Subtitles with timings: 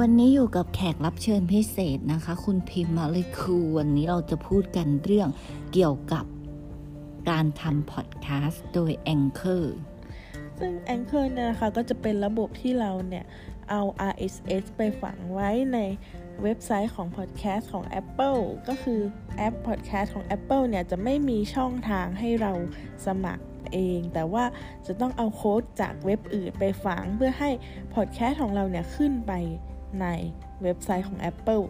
[0.00, 5.28] วันนี้อยู่กับแขกรับเชิญพิเศษนะคะ คุณพิมมาเลยคูวันนี้เราจะพูดกันเรื่อง
[5.72, 6.24] เกี่ยวกับ
[7.30, 9.64] การทำพอดแคสต์โดย Anchor
[10.58, 13.24] ซึ่ง Anchor เนี่ยนะคะก็จะเป็นระบบที่เราเนี่ย
[13.70, 15.78] เอา RSS ไปฝังไว้ใน
[16.42, 19.00] เว็บไซต์ของ Podcast ของ Apple ก็คือ
[19.36, 22.52] แอป Podcast ของ Apple เนี่ยจะไม่มีช่องทางให้เรา
[23.06, 24.44] สมัครเอง แต่ว่า
[24.86, 27.50] จะต้องเอาโค้ดจากเว็บอื่นไปฝังเพื่อให้
[27.94, 29.34] Podcast ของเราเนี่ยขึ้นไป
[30.02, 30.06] ใน
[30.62, 31.64] เว็บไซต์ของ Apple